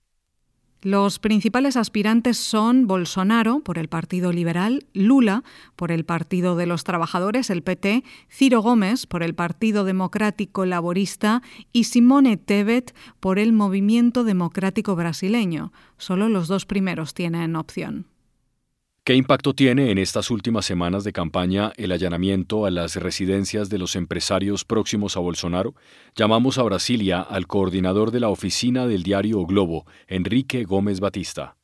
Los 0.84 1.18
principales 1.18 1.78
aspirantes 1.78 2.36
son 2.36 2.88
Bolsonaro 2.88 3.62
por 3.62 3.78
el 3.78 3.88
Partido 3.88 4.34
Liberal, 4.34 4.86
Lula 4.94 5.46
por 5.78 5.94
el 5.94 6.04
Partido 6.04 6.58
de 6.58 6.66
los 6.66 6.84
Trabajadores, 6.84 7.50
el 7.50 7.64
PT, 7.64 8.04
Ciro 8.30 8.62
Gómez 8.62 9.06
por 9.06 9.24
el 9.24 9.34
Partido 9.34 9.86
Democrático 9.86 10.66
Laborista 10.66 11.42
y 11.72 11.86
Simone 11.86 12.36
Tebet 12.36 12.94
por 13.22 13.40
el 13.40 13.54
Movimiento 13.54 14.26
Democrático 14.26 14.98
Brasileño. 14.98 15.72
Solo 15.98 16.28
los 16.28 16.50
dos 16.50 16.66
primeros 16.66 17.14
tienen 17.14 17.56
opción. 17.56 18.13
¿Qué 19.06 19.16
impacto 19.16 19.54
tiene 19.54 19.92
en 19.92 19.98
estas 19.98 20.32
últimas 20.32 20.64
semanas 20.64 21.04
de 21.04 21.12
campaña 21.12 21.74
el 21.76 21.92
allanamiento 21.92 22.66
a 22.66 22.72
las 22.72 22.96
residencias 22.96 23.70
de 23.70 23.78
los 23.78 23.98
empresarios 23.98 24.64
próximos 24.64 25.18
a 25.18 25.20
Bolsonaro? 25.20 25.74
Llamamos 26.16 26.58
a 26.58 26.64
Brasilia 26.64 27.20
al 27.20 27.46
coordinador 27.46 28.12
de 28.12 28.22
la 28.22 28.30
oficina 28.30 28.88
del 28.88 29.04
diario 29.04 29.46
Globo, 29.46 29.86
Enrique 30.08 30.64
Gómez 30.64 31.02
Batista. 31.02 31.58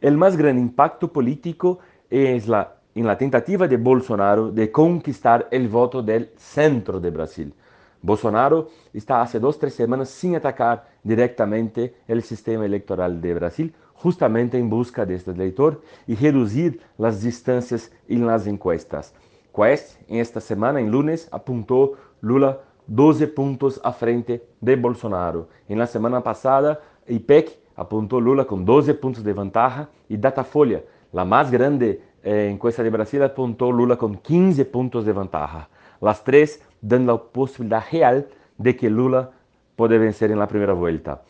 El 0.00 0.16
más 0.16 0.36
gran 0.36 0.60
impacto 0.60 1.12
político 1.12 1.80
es 2.08 2.46
la, 2.46 2.76
en 2.94 3.08
la 3.08 3.18
tentativa 3.18 3.66
de 3.66 3.78
Bolsonaro 3.78 4.52
de 4.52 4.70
conquistar 4.70 5.48
el 5.50 5.66
voto 5.66 6.04
del 6.04 6.30
centro 6.36 7.00
de 7.00 7.10
Brasil. 7.10 7.52
Bolsonaro 8.00 8.68
está 8.92 9.22
hace 9.22 9.40
dos 9.40 9.56
o 9.56 9.58
tres 9.58 9.74
semanas 9.74 10.08
sin 10.08 10.36
atacar 10.36 10.88
directamente 11.02 11.96
el 12.06 12.22
sistema 12.22 12.64
electoral 12.64 13.20
de 13.20 13.34
Brasil, 13.34 13.74
justamente 14.02 14.56
em 14.56 14.66
busca 14.66 15.06
deste 15.06 15.30
eleitor 15.30 15.80
e 16.08 16.14
reduzir 16.14 16.80
as 16.98 17.20
distâncias 17.20 17.90
nas 18.08 18.46
encuestas. 18.46 19.14
Quest, 19.54 19.98
em 20.08 20.18
esta 20.18 20.40
semana, 20.40 20.80
em 20.80 20.88
lunes, 20.88 21.28
apontou 21.30 21.96
Lula 22.22 22.62
12 22.86 23.26
puntos 23.28 23.80
a 23.82 23.92
frente 23.92 24.42
de 24.60 24.76
Bolsonaro. 24.76 25.48
En 25.68 25.78
la 25.78 25.86
semana 25.86 26.20
pasada, 26.20 26.80
IPEC 27.08 27.58
apuntó 27.76 28.20
Lula 28.20 28.44
con 28.44 28.64
12 28.64 28.94
puntos 28.94 29.22
de 29.22 29.32
ventaja 29.32 29.88
y 30.08 30.16
Datafolha, 30.16 30.82
la 31.12 31.24
más 31.24 31.50
grande 31.50 32.00
eh, 32.22 32.48
encuesta 32.50 32.82
de 32.82 32.90
Brasil, 32.90 33.22
apuntó 33.22 33.70
Lula 33.70 33.96
con 33.96 34.16
15 34.16 34.64
puntos 34.64 35.04
de 35.04 35.12
ventaja. 35.12 35.68
Las 36.00 36.24
tres 36.24 36.60
dan 36.80 37.06
la 37.06 37.16
posibilidad 37.16 37.84
real 37.90 38.26
de 38.58 38.76
que 38.76 38.90
Lula 38.90 39.30
puede 39.76 39.98
vencer 39.98 40.30
en 40.30 40.38
la 40.38 40.48
primera 40.48 40.72
vuelta. 40.72 41.22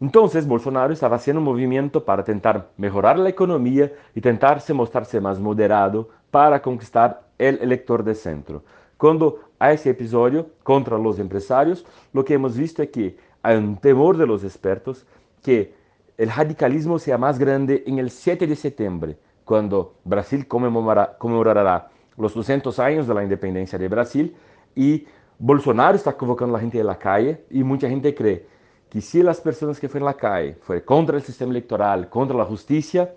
Entonces 0.00 0.46
Bolsonaro 0.46 0.92
estaba 0.92 1.16
haciendo 1.16 1.40
un 1.40 1.46
movimiento 1.46 2.04
para 2.04 2.20
intentar 2.20 2.68
mejorar 2.76 3.18
la 3.18 3.30
economía 3.30 3.92
y 4.14 4.20
tentarse 4.20 4.74
mostrarse 4.74 5.20
más 5.20 5.40
moderado 5.40 6.10
para 6.30 6.60
conquistar 6.60 7.22
el 7.38 7.58
elector 7.62 8.04
de 8.04 8.14
centro. 8.14 8.62
Cuando 8.98 9.40
a 9.58 9.72
ese 9.72 9.90
episodio 9.90 10.48
contra 10.62 10.98
los 10.98 11.18
empresarios, 11.18 11.86
lo 12.12 12.24
que 12.24 12.34
hemos 12.34 12.56
visto 12.56 12.82
es 12.82 12.90
que 12.90 13.16
hay 13.42 13.56
un 13.56 13.76
temor 13.76 14.18
de 14.18 14.26
los 14.26 14.44
expertos 14.44 15.06
que 15.42 15.74
el 16.18 16.30
radicalismo 16.30 16.98
sea 16.98 17.16
más 17.16 17.38
grande 17.38 17.82
en 17.86 17.98
el 17.98 18.10
7 18.10 18.46
de 18.46 18.56
septiembre, 18.56 19.16
cuando 19.44 19.94
Brasil 20.04 20.46
conmemorará, 20.46 21.88
los 22.18 22.34
200 22.34 22.78
años 22.80 23.06
de 23.06 23.14
la 23.14 23.22
independencia 23.22 23.78
de 23.78 23.88
Brasil 23.88 24.34
y 24.74 25.06
Bolsonaro 25.38 25.96
está 25.96 26.14
convocando 26.16 26.54
a 26.54 26.58
la 26.58 26.62
gente 26.62 26.78
de 26.78 26.84
la 26.84 26.98
calle 26.98 27.44
y 27.50 27.62
mucha 27.62 27.88
gente 27.88 28.14
cree 28.14 28.55
que 28.96 29.02
si 29.02 29.22
las 29.22 29.42
personas 29.42 29.78
que 29.78 29.90
fueron 29.90 30.08
a 30.08 30.12
la 30.12 30.16
calle 30.16 30.56
fue 30.62 30.82
contra 30.82 31.18
el 31.18 31.22
sistema 31.22 31.50
electoral, 31.50 32.08
contra 32.08 32.34
la 32.34 32.46
justicia, 32.46 33.12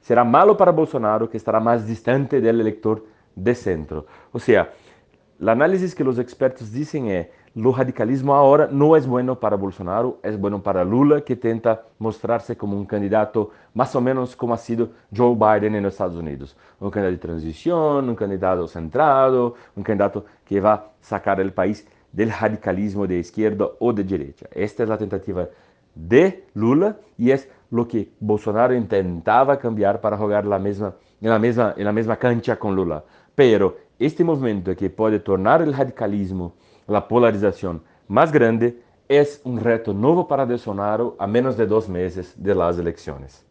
será 0.00 0.24
malo 0.24 0.56
para 0.56 0.72
Bolsonaro 0.72 1.28
que 1.28 1.36
estará 1.36 1.60
más 1.60 1.86
distante 1.86 2.40
del 2.40 2.62
elector 2.62 3.04
de 3.36 3.54
centro. 3.54 4.06
O 4.32 4.38
sea, 4.38 4.72
el 5.38 5.48
análisis 5.50 5.94
que 5.94 6.02
los 6.02 6.18
expertos 6.18 6.72
dicen 6.72 7.08
es 7.08 7.26
o 7.54 7.70
radicalismo 7.70 8.32
agora 8.32 8.66
não 8.66 8.96
é 8.96 9.00
bueno 9.00 9.36
para 9.36 9.58
Bolsonaro, 9.58 10.18
é 10.22 10.32
bueno 10.32 10.58
para 10.58 10.82
Lula, 10.82 11.20
que 11.20 11.36
tenta 11.36 11.84
mostrar-se 11.98 12.54
como 12.54 12.80
um 12.80 12.86
candidato 12.86 13.50
mais 13.74 13.94
ou 13.94 14.00
menos 14.00 14.34
como 14.34 14.54
ha 14.54 14.56
sido 14.56 14.92
Joe 15.12 15.36
Biden 15.36 15.78
nos 15.82 15.92
Estados 15.92 16.16
Unidos. 16.16 16.56
Um 16.80 16.88
candidato 16.88 17.16
de 17.16 17.20
transição, 17.20 17.98
um 17.98 18.14
candidato 18.14 18.66
centrado, 18.66 19.54
um 19.76 19.82
candidato 19.82 20.24
que 20.46 20.58
vai 20.58 20.80
sacar 21.02 21.38
o 21.38 21.52
país 21.52 21.86
do 22.12 22.24
radicalismo 22.26 23.06
de 23.06 23.18
esquerda 23.18 23.70
ou 23.80 23.92
de 23.92 24.02
direita. 24.02 24.48
Esta 24.54 24.84
é 24.84 24.92
a 24.92 24.96
tentativa 24.96 25.48
de 25.94 26.44
Lula 26.54 26.98
e 27.18 27.32
é 27.32 27.40
o 27.70 27.84
que 27.84 28.12
Bolsonaro 28.20 28.80
tentava 28.84 29.56
cambiar 29.56 29.98
para 29.98 30.16
jogar 30.16 30.44
na 30.44 30.58
mesma, 30.58 30.94
na 31.20 31.38
mesma, 31.38 31.74
na 31.76 31.92
mesma 31.92 32.16
cancha 32.16 32.56
com 32.56 32.70
Lula. 32.70 33.04
Pero 33.34 33.76
este 33.98 34.22
movimento 34.24 34.74
que 34.74 34.90
pode 34.90 35.20
tornar 35.20 35.62
o 35.62 35.70
radicalismo 35.70 36.54
la 36.86 37.06
polarización 37.06 37.82
más 38.08 38.32
grande 38.32 38.82
es 39.08 39.40
un 39.44 39.58
reto 39.58 39.92
nuevo 39.92 40.26
para 40.26 40.44
Bolsonaro 40.44 41.16
a 41.18 41.26
menos 41.26 41.56
de 41.56 41.66
dos 41.66 41.88
meses 41.88 42.34
de 42.36 42.54
las 42.54 42.78
elecciones. 42.78 43.44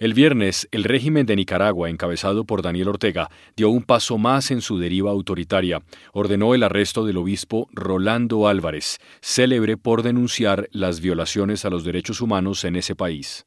El 0.00 0.14
viernes, 0.14 0.66
el 0.70 0.84
régimen 0.84 1.26
de 1.26 1.36
Nicaragua, 1.36 1.90
encabezado 1.90 2.44
por 2.44 2.62
Daniel 2.62 2.88
Ortega, 2.88 3.28
dio 3.54 3.68
un 3.68 3.82
paso 3.82 4.16
más 4.16 4.50
en 4.50 4.62
su 4.62 4.78
deriva 4.78 5.10
autoritaria. 5.10 5.82
Ordenó 6.14 6.54
el 6.54 6.62
arresto 6.62 7.04
del 7.04 7.18
obispo 7.18 7.68
Rolando 7.72 8.48
Álvarez, 8.48 8.96
célebre 9.20 9.76
por 9.76 10.02
denunciar 10.02 10.70
las 10.72 11.00
violaciones 11.00 11.66
a 11.66 11.68
los 11.68 11.84
derechos 11.84 12.22
humanos 12.22 12.64
en 12.64 12.76
ese 12.76 12.96
país. 12.96 13.44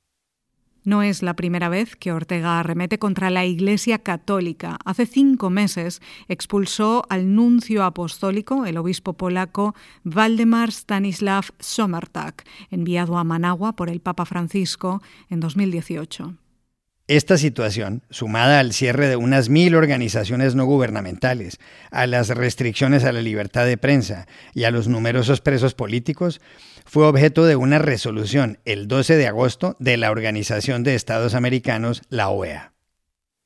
No 0.83 1.01
es 1.01 1.24
la 1.24 1.36
primera 1.36 1.69
vez 1.69 1.95
que 1.95 2.12
Ortega 2.12 2.60
arremete 2.60 3.00
contra 3.00 3.31
la 3.31 3.45
Iglesia 3.45 3.98
Católica. 3.98 4.77
Hace 4.86 5.07
cinco 5.07 5.50
meses 5.50 6.03
expulsó 6.27 7.03
al 7.10 7.33
nuncio 7.33 7.83
apostólico, 7.83 8.67
el 8.67 8.77
obispo 8.77 9.13
polaco 9.13 9.74
Waldemar 10.05 10.69
Stanislav 10.69 11.45
Somertak, 11.57 12.48
enviado 12.69 13.17
a 13.17 13.24
Managua 13.24 13.75
por 13.75 13.89
el 13.89 14.01
Papa 14.01 14.25
Francisco 14.25 15.01
en 15.31 15.39
2018. 15.39 16.36
Esta 17.10 17.38
situación, 17.38 18.01
sumada 18.10 18.62
al 18.62 18.72
cierre 18.72 19.10
de 19.10 19.17
unas 19.17 19.50
mil 19.50 19.75
organizaciones 19.75 20.55
no 20.55 20.63
gubernamentales, 20.63 21.60
a 21.91 22.07
las 22.07 22.29
restricciones 22.29 23.03
a 23.03 23.12
la 23.12 23.22
libertad 23.22 23.65
de 23.65 23.77
prensa 23.77 24.25
y 24.53 24.63
a 24.63 24.72
los 24.72 24.88
numerosos 24.88 25.41
presos 25.41 25.74
políticos, 25.74 26.39
fue 26.86 27.05
objeto 27.05 27.43
de 27.45 27.57
una 27.57 27.77
resolución 27.77 28.60
el 28.63 28.88
12 28.88 29.17
de 29.17 29.27
agosto 29.27 29.75
de 29.79 29.98
la 29.98 30.12
Organización 30.12 30.83
de 30.83 30.95
Estados 30.95 31.36
Americanos, 31.36 32.03
la 32.07 32.29
OEA. 32.29 32.72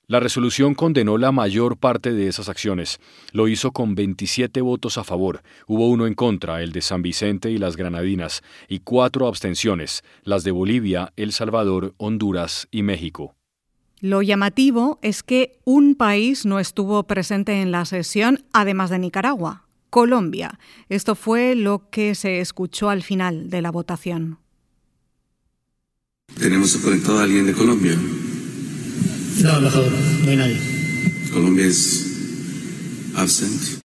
La 0.06 0.20
resolución 0.20 0.76
condenó 0.76 1.18
la 1.18 1.32
mayor 1.32 1.78
parte 1.78 2.14
de 2.14 2.28
esas 2.28 2.50
acciones. 2.50 3.00
Lo 3.32 3.48
hizo 3.48 3.72
con 3.72 3.96
27 3.96 4.62
votos 4.62 5.00
a 5.00 5.04
favor, 5.04 5.42
hubo 5.66 5.90
uno 5.90 6.06
en 6.06 6.14
contra, 6.14 6.62
el 6.62 6.72
de 6.74 6.82
San 6.82 7.02
Vicente 7.02 7.50
y 7.50 7.58
las 7.58 7.76
Granadinas, 7.76 8.44
y 8.70 8.82
cuatro 8.82 9.28
abstenciones, 9.28 10.04
las 10.22 10.44
de 10.44 10.52
Bolivia, 10.52 11.12
El 11.16 11.34
Salvador, 11.34 11.96
Honduras 11.98 12.68
y 12.70 12.84
México. 12.84 13.37
Lo 14.00 14.22
llamativo 14.22 15.00
es 15.02 15.24
que 15.24 15.58
un 15.64 15.96
país 15.96 16.46
no 16.46 16.60
estuvo 16.60 17.04
presente 17.08 17.62
en 17.62 17.72
la 17.72 17.84
sesión, 17.86 18.46
además 18.54 18.92
de 18.92 19.00
Nicaragua, 19.00 19.66
Colombia. 19.90 20.60
Esto 20.88 21.16
fue 21.16 21.56
lo 21.56 21.90
que 21.90 22.14
se 22.14 22.40
escuchó 22.40 22.90
al 22.90 23.02
final 23.02 23.50
de 23.50 23.64
la 23.64 23.72
votación. 23.72 24.38
¿Tenemos 26.40 26.78
conectado 26.78 27.20
a 27.20 27.24
alguien 27.24 27.48
de 27.48 27.54
Colombia? 27.54 27.96
No, 29.42 29.62
mejor, 29.62 29.86
no 30.24 30.30
hay 30.30 30.38
nadie. 30.38 30.58
Colombia 31.34 31.66
es 31.66 33.14
absent. 33.16 33.82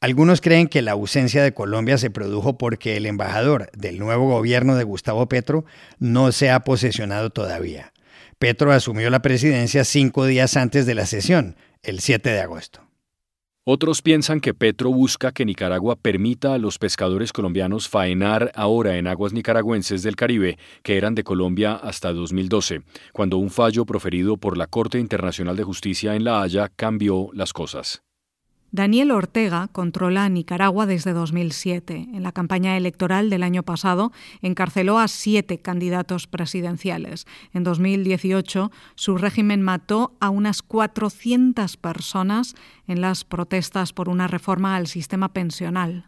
Algunos 0.00 0.42
creen 0.42 0.68
que 0.68 0.82
la 0.82 0.92
ausencia 0.92 1.42
de 1.42 1.54
Colombia 1.54 1.96
se 1.96 2.10
produjo 2.10 2.58
porque 2.58 2.98
el 2.98 3.06
embajador 3.06 3.70
del 3.72 3.98
nuevo 3.98 4.28
gobierno 4.28 4.76
de 4.76 4.84
Gustavo 4.84 5.26
Petro 5.26 5.64
no 5.98 6.32
se 6.32 6.50
ha 6.50 6.60
posesionado 6.60 7.30
todavía. 7.30 7.94
Petro 8.38 8.70
asumió 8.70 9.08
la 9.08 9.22
presidencia 9.22 9.82
cinco 9.84 10.26
días 10.26 10.58
antes 10.58 10.84
de 10.84 10.94
la 10.94 11.06
sesión, 11.06 11.56
el 11.82 12.00
7 12.00 12.28
de 12.28 12.40
agosto. 12.40 12.82
Otros 13.64 14.02
piensan 14.02 14.40
que 14.40 14.52
Petro 14.52 14.90
busca 14.90 15.32
que 15.32 15.46
Nicaragua 15.46 15.96
permita 15.96 16.52
a 16.52 16.58
los 16.58 16.78
pescadores 16.78 17.32
colombianos 17.32 17.88
faenar 17.88 18.52
ahora 18.54 18.98
en 18.98 19.06
aguas 19.06 19.32
nicaragüenses 19.32 20.02
del 20.02 20.16
Caribe, 20.16 20.58
que 20.82 20.98
eran 20.98 21.14
de 21.14 21.24
Colombia 21.24 21.76
hasta 21.76 22.12
2012, 22.12 22.82
cuando 23.14 23.38
un 23.38 23.48
fallo 23.48 23.86
proferido 23.86 24.36
por 24.36 24.58
la 24.58 24.66
Corte 24.66 24.98
Internacional 24.98 25.56
de 25.56 25.64
Justicia 25.64 26.14
en 26.14 26.24
La 26.24 26.42
Haya 26.42 26.68
cambió 26.76 27.30
las 27.32 27.54
cosas. 27.54 28.05
Daniel 28.72 29.12
Ortega 29.12 29.68
controla 29.68 30.28
Nicaragua 30.28 30.86
desde 30.86 31.12
2007. 31.12 32.08
En 32.12 32.22
la 32.22 32.32
campaña 32.32 32.76
electoral 32.76 33.30
del 33.30 33.42
año 33.42 33.62
pasado 33.62 34.12
encarceló 34.42 34.98
a 34.98 35.08
siete 35.08 35.58
candidatos 35.58 36.26
presidenciales. 36.26 37.26
En 37.54 37.64
2018 37.64 38.72
su 38.96 39.18
régimen 39.18 39.62
mató 39.62 40.16
a 40.20 40.30
unas 40.30 40.62
400 40.62 41.76
personas 41.76 42.54
en 42.86 43.00
las 43.00 43.24
protestas 43.24 43.92
por 43.92 44.08
una 44.08 44.26
reforma 44.26 44.76
al 44.76 44.88
sistema 44.88 45.32
pensional. 45.32 46.06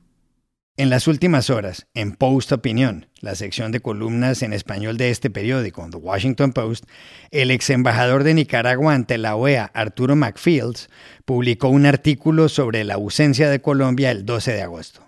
En 0.79 0.91
las 0.91 1.09
últimas 1.09 1.51
horas, 1.51 1.89
en 1.93 2.13
Post 2.13 2.53
Opinión, 2.53 3.07
la 3.21 3.35
sección 3.35 3.73
de 3.73 3.81
columnas 3.81 4.45
en 4.45 4.53
español 4.53 4.97
de 4.97 5.11
este 5.11 5.29
periódico, 5.29 5.85
The 5.91 5.97
Washington 5.97 6.53
Post, 6.53 6.85
el 7.33 7.51
ex 7.51 7.71
embajador 7.71 8.23
de 8.23 8.33
Nicaragua 8.33 8.95
ante 8.95 9.19
la 9.19 9.35
OEA, 9.35 9.73
Arturo 9.75 10.15
McFields, 10.15 10.89
publicó 11.25 11.67
un 11.69 11.85
artículo 11.85 12.49
sobre 12.49 12.85
la 12.85 12.95
ausencia 12.95 13.51
de 13.51 13.61
Colombia 13.61 14.13
el 14.13 14.25
12 14.25 14.53
de 14.53 14.63
agosto. 14.63 15.03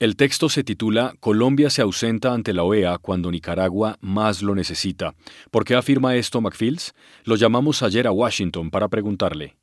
El 0.00 0.16
texto 0.16 0.48
se 0.48 0.64
titula 0.64 1.14
Colombia 1.20 1.70
se 1.70 1.82
ausenta 1.82 2.34
ante 2.34 2.52
la 2.52 2.64
OEA 2.64 2.98
cuando 2.98 3.30
Nicaragua 3.30 3.98
más 4.00 4.42
lo 4.42 4.56
necesita. 4.56 5.14
¿Por 5.52 5.64
qué 5.64 5.76
afirma 5.76 6.16
esto 6.16 6.40
McFields? 6.40 6.92
Lo 7.22 7.36
llamamos 7.36 7.84
ayer 7.84 8.08
a 8.08 8.10
Washington 8.10 8.68
para 8.68 8.88
preguntarle. 8.88 9.54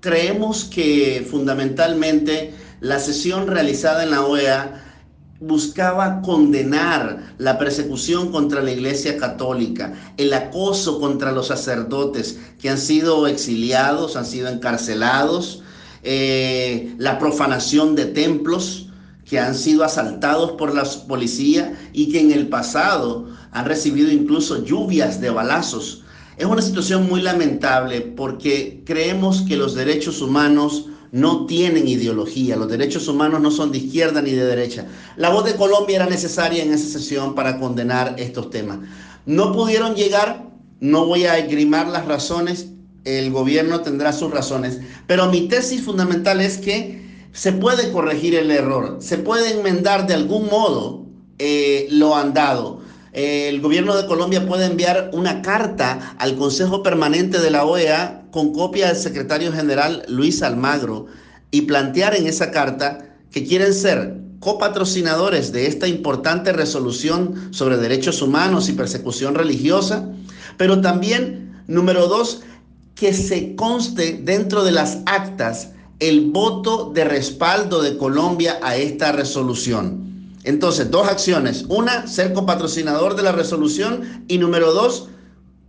Creemos 0.00 0.66
que 0.66 1.26
fundamentalmente 1.26 2.52
la 2.84 3.00
sesión 3.00 3.46
realizada 3.46 4.02
en 4.02 4.10
la 4.10 4.26
OEA 4.26 4.84
buscaba 5.40 6.20
condenar 6.20 7.34
la 7.38 7.58
persecución 7.58 8.30
contra 8.30 8.60
la 8.60 8.72
Iglesia 8.72 9.16
Católica, 9.16 9.94
el 10.18 10.34
acoso 10.34 11.00
contra 11.00 11.32
los 11.32 11.46
sacerdotes 11.46 12.38
que 12.60 12.68
han 12.68 12.76
sido 12.76 13.26
exiliados, 13.26 14.16
han 14.16 14.26
sido 14.26 14.48
encarcelados, 14.48 15.62
eh, 16.02 16.94
la 16.98 17.18
profanación 17.18 17.96
de 17.96 18.04
templos 18.04 18.90
que 19.24 19.38
han 19.38 19.54
sido 19.54 19.82
asaltados 19.82 20.52
por 20.52 20.74
la 20.74 20.84
policía 21.08 21.72
y 21.94 22.12
que 22.12 22.20
en 22.20 22.32
el 22.32 22.48
pasado 22.48 23.30
han 23.50 23.64
recibido 23.64 24.12
incluso 24.12 24.62
lluvias 24.62 25.22
de 25.22 25.30
balazos. 25.30 26.02
Es 26.36 26.44
una 26.44 26.60
situación 26.60 27.08
muy 27.08 27.22
lamentable 27.22 28.02
porque 28.02 28.82
creemos 28.84 29.40
que 29.48 29.56
los 29.56 29.74
derechos 29.74 30.20
humanos 30.20 30.90
no 31.14 31.46
tienen 31.46 31.86
ideología. 31.86 32.56
Los 32.56 32.68
derechos 32.68 33.06
humanos 33.06 33.40
no 33.40 33.52
son 33.52 33.70
de 33.70 33.78
izquierda 33.78 34.20
ni 34.20 34.32
de 34.32 34.44
derecha. 34.44 34.86
La 35.16 35.30
voz 35.30 35.44
de 35.44 35.54
Colombia 35.54 35.94
era 35.94 36.06
necesaria 36.06 36.60
en 36.64 36.72
esa 36.72 36.88
sesión 36.98 37.36
para 37.36 37.60
condenar 37.60 38.16
estos 38.18 38.50
temas. 38.50 38.80
No 39.24 39.52
pudieron 39.52 39.94
llegar, 39.94 40.48
no 40.80 41.06
voy 41.06 41.26
a 41.26 41.38
esgrimar 41.38 41.86
las 41.86 42.06
razones, 42.06 42.66
el 43.04 43.30
gobierno 43.30 43.80
tendrá 43.80 44.12
sus 44.12 44.32
razones, 44.32 44.80
pero 45.06 45.30
mi 45.30 45.46
tesis 45.46 45.82
fundamental 45.82 46.40
es 46.40 46.58
que 46.58 47.04
se 47.30 47.52
puede 47.52 47.92
corregir 47.92 48.34
el 48.34 48.50
error, 48.50 48.96
se 48.98 49.18
puede 49.18 49.52
enmendar 49.52 50.08
de 50.08 50.14
algún 50.14 50.46
modo 50.46 51.06
eh, 51.38 51.86
lo 51.90 52.16
andado. 52.16 52.80
El 53.14 53.60
gobierno 53.60 53.94
de 53.94 54.06
Colombia 54.06 54.44
puede 54.44 54.66
enviar 54.66 55.10
una 55.12 55.40
carta 55.40 56.16
al 56.18 56.34
Consejo 56.34 56.82
Permanente 56.82 57.38
de 57.38 57.52
la 57.52 57.64
OEA 57.64 58.24
con 58.32 58.52
copia 58.52 58.88
del 58.88 58.96
secretario 58.96 59.52
general 59.52 60.02
Luis 60.08 60.42
Almagro 60.42 61.06
y 61.52 61.62
plantear 61.62 62.16
en 62.16 62.26
esa 62.26 62.50
carta 62.50 63.14
que 63.30 63.44
quieren 63.46 63.72
ser 63.72 64.16
copatrocinadores 64.40 65.52
de 65.52 65.68
esta 65.68 65.86
importante 65.86 66.52
resolución 66.52 67.52
sobre 67.52 67.76
derechos 67.76 68.20
humanos 68.20 68.68
y 68.68 68.72
persecución 68.72 69.36
religiosa, 69.36 70.08
pero 70.56 70.80
también, 70.80 71.62
número 71.68 72.08
dos, 72.08 72.40
que 72.96 73.14
se 73.14 73.54
conste 73.54 74.18
dentro 74.24 74.64
de 74.64 74.72
las 74.72 74.98
actas 75.06 75.68
el 76.00 76.32
voto 76.32 76.90
de 76.92 77.04
respaldo 77.04 77.80
de 77.80 77.96
Colombia 77.96 78.58
a 78.60 78.74
esta 78.74 79.12
resolución. 79.12 80.13
Entonces, 80.44 80.90
dos 80.90 81.08
acciones. 81.08 81.64
Una, 81.68 82.06
ser 82.06 82.32
copatrocinador 82.32 83.16
de 83.16 83.22
la 83.22 83.32
resolución 83.32 84.24
y 84.28 84.38
número 84.38 84.72
dos, 84.72 85.08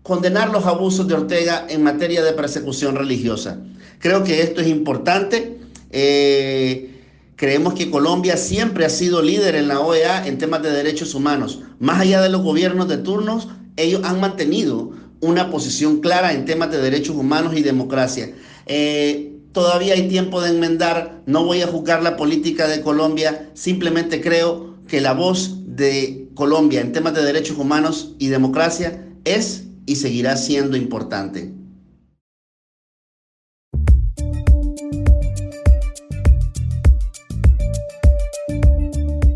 condenar 0.03 0.51
los 0.51 0.65
abusos 0.65 1.08
de 1.08 1.15
Ortega 1.15 1.65
en 1.67 1.82
materia 1.82 2.24
de 2.24 2.34
persecución 2.34 2.96
religiosa. 2.96 3.60
Creo 4.00 4.24
que 4.24 4.41
esto 4.44 4.62
es 4.62 4.67
importante. 4.67 5.58
Eh, 5.89 7.01
creemos 7.38 7.74
que 7.74 7.89
Colombia 7.89 8.38
siempre 8.38 8.86
ha 8.86 8.89
sido 8.89 9.22
líder 9.22 9.55
en 9.55 9.67
la 9.67 9.79
OEA 9.79 10.27
en 10.27 10.38
temas 10.38 10.62
de 10.62 10.72
derechos 10.72 11.15
humanos. 11.15 11.62
Más 11.79 12.01
allá 12.01 12.22
de 12.22 12.29
los 12.29 12.41
gobiernos 12.44 12.88
de 12.88 12.98
turnos, 12.98 13.48
ellos 13.77 14.01
han 14.03 14.20
mantenido 14.20 14.91
una 15.22 15.50
posición 15.50 16.01
clara 16.01 16.34
en 16.34 16.46
temas 16.46 16.70
de 16.70 16.82
derechos 16.82 17.15
humanos 17.15 17.55
y 17.55 17.63
democracia. 17.63 18.34
Eh, 18.67 19.35
todavía 19.56 19.94
hay 19.94 20.10
tiempo 20.10 20.42
de 20.42 20.50
enmendar, 20.50 21.22
no 21.26 21.46
voy 21.46 21.62
a 21.62 21.68
juzgar 21.68 22.04
la 22.04 22.18
política 22.18 22.68
de 22.68 22.82
Colombia, 22.82 23.50
simplemente 23.54 24.20
creo 24.20 24.76
que 24.86 25.00
la 25.00 25.14
voz 25.14 25.56
de 25.66 26.28
Colombia 26.36 26.82
en 26.82 26.92
temas 26.92 27.14
de 27.14 27.24
derechos 27.24 27.58
humanos 27.58 28.16
y 28.20 28.28
democracia 28.28 29.08
es 29.24 29.64
y 29.86 29.96
seguirá 29.96 30.36
siendo 30.36 30.76
importante. 30.76 31.54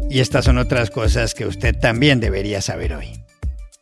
Y 0.10 0.20
estas 0.20 0.44
son 0.44 0.58
otras 0.58 0.90
cosas 0.90 1.34
que 1.34 1.46
usted 1.46 1.80
también 1.80 2.20
debería 2.20 2.62
saber 2.62 2.94
hoy. 2.94 3.29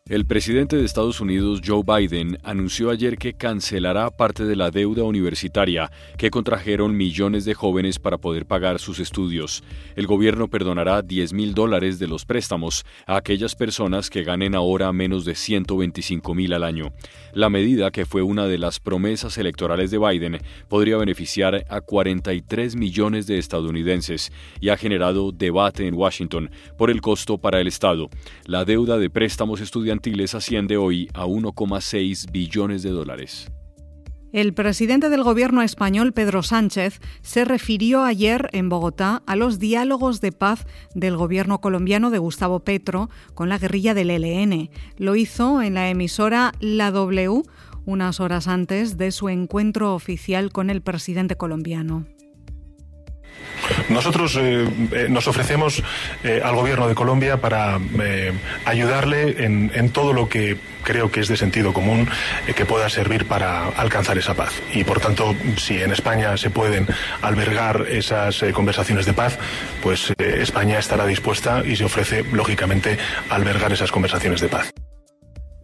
El 0.09 0.25
presidente 0.25 0.77
de 0.77 0.85
Estados 0.85 1.19
Unidos, 1.19 1.59
Joe 1.65 1.83
Biden, 1.85 2.37
anunció 2.43 2.91
ayer 2.91 3.17
que 3.17 3.33
cancelará 3.33 4.09
parte 4.09 4.45
de 4.45 4.55
la 4.55 4.71
deuda 4.71 5.03
universitaria 5.03 5.91
que 6.17 6.29
contrajeron 6.29 6.95
millones 6.95 7.43
de 7.43 7.53
jóvenes 7.53 7.99
para 7.99 8.17
poder 8.17 8.45
pagar 8.45 8.79
sus 8.79 8.99
estudios. 8.99 9.65
El 9.97 10.07
gobierno 10.07 10.47
perdonará 10.47 11.01
10 11.01 11.33
mil 11.33 11.53
dólares 11.53 11.99
de 11.99 12.07
los 12.07 12.23
préstamos 12.23 12.85
a 13.05 13.17
aquellas 13.17 13.55
personas 13.55 14.09
que 14.09 14.23
ganen 14.23 14.55
ahora 14.55 14.93
menos 14.93 15.25
de 15.25 15.35
125 15.35 16.33
mil 16.33 16.53
al 16.53 16.63
año. 16.63 16.93
La 17.33 17.49
medida, 17.49 17.91
que 17.91 18.05
fue 18.05 18.21
una 18.21 18.47
de 18.47 18.59
las 18.59 18.79
promesas 18.79 19.37
electorales 19.37 19.91
de 19.91 19.97
Biden, 19.97 20.39
podría 20.69 20.95
beneficiar 20.95 21.65
a 21.67 21.81
43 21.81 22.77
millones 22.77 23.27
de 23.27 23.39
estadounidenses 23.39 24.31
y 24.61 24.69
ha 24.69 24.77
generado 24.77 25.33
debate 25.33 25.85
en 25.85 25.95
Washington 25.95 26.49
por 26.77 26.91
el 26.91 27.01
costo 27.01 27.39
para 27.39 27.59
el 27.59 27.67
Estado. 27.67 28.09
La 28.45 28.63
deuda 28.63 28.97
de 28.97 29.09
préstamos 29.09 29.59
estudiantiles 29.59 29.97
asciende 30.34 30.77
hoy 30.77 31.10
a 31.13 31.25
1,6 31.25 32.32
billones 32.32 32.84
de 32.84 32.89
dólares. 32.89 33.51
El 34.34 34.54
presidente 34.54 35.10
del 35.10 35.24
gobierno 35.24 35.62
español, 35.62 36.12
Pedro 36.13 36.44
Sánchez, 36.44 37.00
se 37.22 37.46
refirió 37.46 38.04
ayer 38.04 38.50
en 38.51 38.68
Bogotá 38.68 39.24
a 39.25 39.36
los 39.36 39.58
diálogos 39.58 40.20
de 40.20 40.32
paz 40.32 40.66
del 40.94 41.16
gobierno 41.16 41.62
colombiano 41.62 42.10
de 42.10 42.18
Gustavo 42.20 42.60
Petro 42.60 43.10
con 43.33 43.48
la 43.48 43.57
guerrilla 43.57 43.94
del 43.94 44.10
ELN. 44.10 44.70
Lo 44.98 45.16
hizo 45.16 45.62
en 45.62 45.75
la 45.75 45.90
emisora 45.90 46.51
La 46.60 46.92
W 46.92 47.44
unas 47.86 48.20
horas 48.20 48.50
antes 48.50 48.98
de 48.98 49.12
su 49.12 49.29
encuentro 49.29 49.96
oficial 49.96 50.51
con 50.51 50.70
el 50.70 50.81
presidente 50.81 51.38
colombiano. 51.38 52.05
Nosotros 53.89 54.37
eh, 54.39 54.67
eh, 54.91 55.07
nos 55.09 55.27
ofrecemos 55.27 55.83
eh, 56.24 56.41
al 56.43 56.55
Gobierno 56.55 56.87
de 56.87 56.96
Colombia 56.96 57.39
para 57.41 57.79
ayudarle 58.65 59.46
en, 59.46 59.89
todo 59.91 60.13
lo 60.13 60.27
que 60.29 60.57
creo 60.83 61.11
que 61.11 61.22
es 61.22 61.27
de 61.27 61.37
sentido 61.37 61.74
común 61.74 62.07
que 62.55 62.65
pueda 62.65 62.89
servir 62.89 63.25
para 63.25 63.67
alcanzar 63.70 64.17
esa 64.17 64.33
paz. 64.33 64.61
Y 64.74 64.83
por 64.83 65.00
tanto, 65.00 65.35
si 65.57 65.81
en 65.81 65.91
España 65.91 66.37
se 66.37 66.50
pueden 66.50 66.87
albergar 67.22 67.85
esas 67.89 68.43
conversaciones 68.53 69.05
de 69.05 69.13
paz, 69.13 69.37
pues 69.81 70.13
España 70.17 70.79
estará 70.79 71.05
dispuesta 71.05 71.63
y 71.65 71.75
se 71.75 71.85
ofrece, 71.85 72.24
lógicamente, 72.31 72.98
albergar 73.29 73.72
esas 73.74 73.91
conversaciones 73.91 74.41
de 74.41 74.50
paz. 74.50 74.72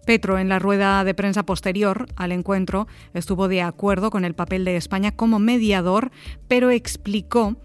Petro, 0.06 0.38
en 0.38 0.50
la 0.50 0.60
rueda 0.60 1.04
de 1.04 1.14
prensa 1.14 1.44
posterior 1.44 2.08
al 2.16 2.32
encuentro, 2.32 2.88
estuvo 3.14 3.48
de 3.48 3.62
acuerdo 3.62 4.12
con 4.12 4.26
el 4.26 4.34
papel 4.34 4.66
de 4.66 4.76
España 4.76 5.12
como 5.12 5.40
mediador, 5.40 6.12
pero 6.48 6.72
explicó 6.72 7.56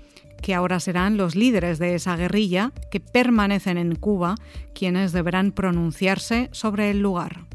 que 0.40 0.54
ahora 0.54 0.80
serán 0.80 1.16
los 1.16 1.34
líderes 1.34 1.78
de 1.78 1.94
esa 1.94 2.16
guerrilla 2.16 2.72
que 2.90 3.00
permanecen 3.00 3.78
en 3.78 3.94
Cuba 3.94 4.36
quienes 4.74 5.12
deberán 5.12 5.52
pronunciarse 5.52 6.48
sobre 6.52 6.90
el 6.90 7.00
lugar. 7.00 7.46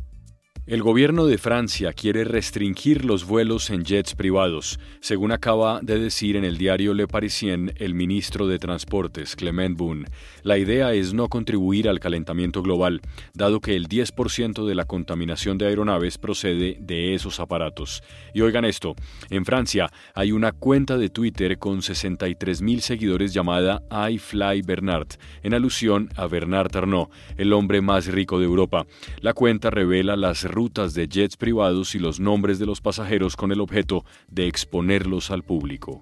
El 0.65 0.81
gobierno 0.81 1.25
de 1.25 1.37
Francia 1.37 1.91
quiere 1.91 2.23
restringir 2.23 3.03
los 3.03 3.25
vuelos 3.25 3.69
en 3.69 3.83
jets 3.83 4.15
privados, 4.15 4.79
según 5.01 5.33
acaba 5.33 5.81
de 5.81 5.99
decir 5.99 6.37
en 6.37 6.45
el 6.45 6.57
diario 6.57 6.93
Le 6.93 7.05
Parisien 7.05 7.73
el 7.79 7.93
ministro 7.93 8.47
de 8.47 8.59
Transportes, 8.59 9.35
Clement 9.35 9.77
Boone. 9.77 10.05
La 10.41 10.57
idea 10.57 10.93
es 10.93 11.13
no 11.13 11.27
contribuir 11.27 11.89
al 11.89 11.99
calentamiento 11.99 12.63
global, 12.63 13.01
dado 13.33 13.59
que 13.59 13.75
el 13.75 13.89
10% 13.89 14.65
de 14.65 14.73
la 14.73 14.85
contaminación 14.85 15.57
de 15.57 15.65
aeronaves 15.65 16.17
procede 16.17 16.77
de 16.79 17.13
esos 17.13 17.41
aparatos. 17.41 18.01
Y 18.33 18.39
oigan 18.39 18.63
esto, 18.63 18.95
en 19.29 19.43
Francia 19.43 19.91
hay 20.15 20.31
una 20.31 20.53
cuenta 20.53 20.97
de 20.97 21.09
Twitter 21.09 21.59
con 21.59 21.81
63.000 21.81 22.79
seguidores 22.79 23.33
llamada 23.33 23.81
iFly 24.09 24.61
Bernard, 24.61 25.09
en 25.43 25.55
alusión 25.55 26.07
a 26.15 26.25
Bernard 26.27 26.73
Arnault, 26.77 27.11
el 27.35 27.51
hombre 27.51 27.81
más 27.81 28.07
rico 28.07 28.39
de 28.39 28.45
Europa. 28.45 28.85
La 29.19 29.33
cuenta 29.33 29.69
revela 29.69 30.15
las 30.15 30.52
rutas 30.53 30.93
de 30.93 31.07
jets 31.07 31.35
privados 31.35 31.95
y 31.95 31.99
los 31.99 32.19
nombres 32.19 32.59
de 32.59 32.65
los 32.65 32.79
pasajeros 32.79 33.35
con 33.35 33.51
el 33.51 33.59
objeto 33.59 34.05
de 34.29 34.47
exponerlos 34.47 35.31
al 35.31 35.43
público. 35.43 36.01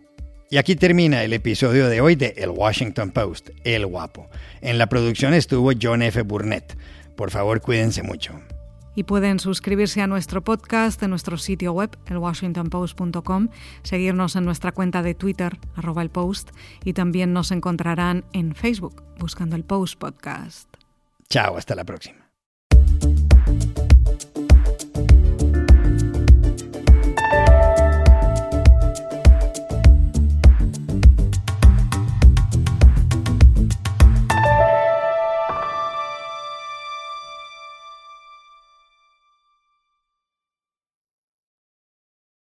Y 0.51 0.57
aquí 0.57 0.75
termina 0.75 1.23
el 1.23 1.31
episodio 1.31 1.87
de 1.87 2.01
hoy 2.01 2.15
de 2.15 2.33
El 2.35 2.49
Washington 2.49 3.11
Post, 3.11 3.51
El 3.63 3.85
Guapo. 3.85 4.29
En 4.59 4.77
la 4.77 4.87
producción 4.87 5.33
estuvo 5.33 5.71
John 5.81 6.01
F. 6.01 6.21
Burnett. 6.23 6.77
Por 7.15 7.31
favor, 7.31 7.61
cuídense 7.61 8.03
mucho. 8.03 8.33
Y 8.93 9.03
pueden 9.03 9.39
suscribirse 9.39 10.01
a 10.01 10.07
nuestro 10.07 10.43
podcast 10.43 11.01
en 11.03 11.11
nuestro 11.11 11.37
sitio 11.37 11.71
web, 11.71 11.97
elwashingtonpost.com, 12.07 13.47
seguirnos 13.83 14.35
en 14.35 14.43
nuestra 14.43 14.73
cuenta 14.73 15.01
de 15.01 15.15
Twitter, 15.15 15.57
arroba 15.75 16.01
el 16.01 16.09
post, 16.09 16.49
y 16.83 16.91
también 16.91 17.31
nos 17.31 17.51
encontrarán 17.51 18.25
en 18.33 18.53
Facebook, 18.53 19.03
buscando 19.17 19.55
el 19.55 19.63
Post 19.63 19.97
Podcast. 19.99 20.67
Chao, 21.29 21.55
hasta 21.55 21.75
la 21.75 21.85
próxima. 21.85 22.29